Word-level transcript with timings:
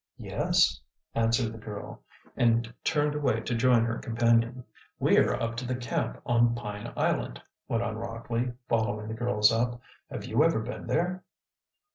"Yes," 0.17 0.81
answered 1.13 1.51
the 1.53 1.59
girl, 1.59 2.01
and 2.35 2.73
turned 2.83 3.13
away 3.13 3.41
to 3.41 3.53
join 3.53 3.85
her 3.85 3.99
companion. 3.99 4.63
"We 4.97 5.19
are 5.19 5.39
up 5.39 5.55
to 5.57 5.65
the 5.67 5.75
camp 5.75 6.19
on 6.25 6.55
Pine 6.55 6.91
Island," 6.97 7.39
went 7.67 7.83
on 7.83 7.97
Rockley, 7.97 8.51
following 8.67 9.09
the 9.09 9.13
girls 9.13 9.51
up. 9.51 9.79
"Have 10.09 10.25
you 10.25 10.43
ever 10.43 10.59
been 10.61 10.87
there?" 10.87 11.23